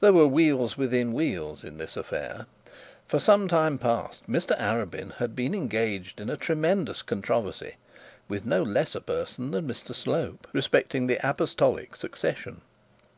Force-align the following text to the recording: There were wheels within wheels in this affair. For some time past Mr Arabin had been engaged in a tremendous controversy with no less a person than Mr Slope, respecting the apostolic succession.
There 0.00 0.14
were 0.14 0.26
wheels 0.26 0.78
within 0.78 1.12
wheels 1.12 1.62
in 1.62 1.76
this 1.76 1.94
affair. 1.94 2.46
For 3.06 3.18
some 3.18 3.48
time 3.48 3.76
past 3.76 4.26
Mr 4.26 4.58
Arabin 4.58 5.16
had 5.16 5.36
been 5.36 5.54
engaged 5.54 6.22
in 6.22 6.30
a 6.30 6.38
tremendous 6.38 7.02
controversy 7.02 7.74
with 8.30 8.46
no 8.46 8.62
less 8.62 8.94
a 8.94 9.00
person 9.02 9.50
than 9.50 9.68
Mr 9.68 9.94
Slope, 9.94 10.46
respecting 10.54 11.06
the 11.06 11.20
apostolic 11.22 11.96
succession. 11.96 12.62